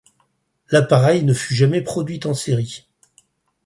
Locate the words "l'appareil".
0.71-1.23